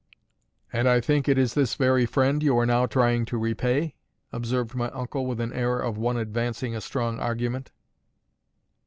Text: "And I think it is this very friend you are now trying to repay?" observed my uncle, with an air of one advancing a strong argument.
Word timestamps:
"And 0.73 0.89
I 0.89 0.99
think 0.99 1.29
it 1.29 1.37
is 1.37 1.53
this 1.53 1.75
very 1.75 2.07
friend 2.07 2.41
you 2.41 2.57
are 2.57 2.65
now 2.65 2.87
trying 2.87 3.23
to 3.25 3.37
repay?" 3.37 3.93
observed 4.31 4.73
my 4.73 4.89
uncle, 4.89 5.27
with 5.27 5.39
an 5.39 5.53
air 5.53 5.77
of 5.77 5.95
one 5.95 6.17
advancing 6.17 6.75
a 6.75 6.81
strong 6.81 7.19
argument. 7.19 7.69